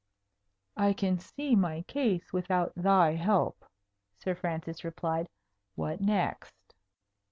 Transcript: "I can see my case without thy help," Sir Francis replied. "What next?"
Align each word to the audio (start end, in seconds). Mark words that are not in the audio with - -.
"I 0.75 0.93
can 0.93 1.19
see 1.19 1.55
my 1.55 1.83
case 1.83 2.33
without 2.33 2.73
thy 2.75 3.11
help," 3.13 3.63
Sir 4.17 4.33
Francis 4.33 4.83
replied. 4.83 5.29
"What 5.75 6.01
next?" 6.01 6.73